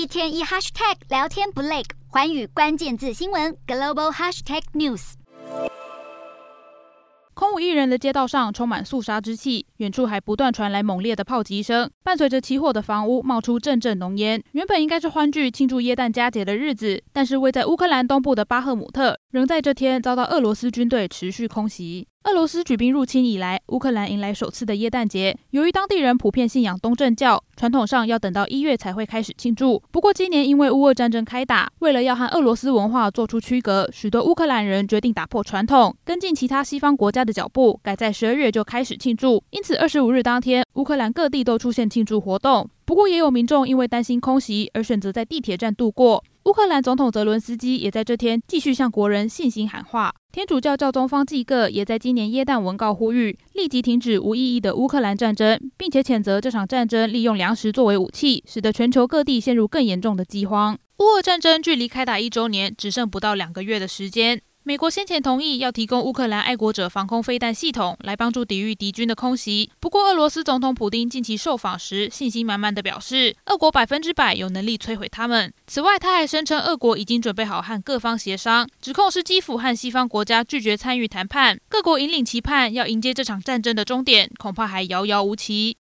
[0.00, 5.12] 一天一 hashtag 聊天不累，寰宇关键字新闻 global hashtag news。
[7.34, 14.42] 空无一人的街道上充满肃杀之气，远处还不断传来猛烈的炮击声，伴随着起火的房屋冒出阵阵浓烟。
[14.52, 22.08] 原本应该是欢聚庆祝耶诞佳节的日子，但是位在乌克兰东部的巴赫姆特，仍在这天遭到俄罗斯军队持续空袭。
[22.24, 25.36] 俄罗斯举兵入侵以来，乌克兰迎来首次的耶诞节。
[25.50, 29.82] 由于当地人普遍信仰东正教，传统上要等到一月才会开始庆祝。
[29.90, 39.42] 不过今年因为乌俄战争开打，为了要和俄罗斯文化做出区隔，许多乌克兰人决定打破传统，跟进其他西方国家的脚步，改在十二月就开始庆祝。
[39.50, 42.68] 因此，二十五日当天，乌克兰各地都出现庆祝活动。
[42.84, 46.22] 不过，也有民众因为担心空袭而选择在地铁站度过。
[46.44, 50.12] 乌克兰总统泽伦斯基也在这天继续向国人信心喊话。
[50.32, 60.78] 天主教教宗方济各也在今年耶诞文告呼吁，立即停止无意义的乌克兰战争，并且谴责这场战争利用粮食作为武器，使得全球各地陷入更严重的饥荒。
[60.98, 64.40] 乌俄战争距离开打一周年，只剩不到两个月的时间。
[64.62, 69.70] 美国先前同意要提供乌克兰爱国者防空飞弹系统来帮助抵御敌军的空袭。
[69.80, 75.50] 不过，俄罗斯总统普丁近期受访时信心满满地表示，俄国百分之百有能力摧毁他们。
[75.66, 81.58] 此外，他还声称俄国已经准备好和各方协商，指控是基辅和西方国家拒绝参与谈判。
[81.70, 85.68] 各国引领期盼要迎接这场战争的终点，恐怕还遥遥无期。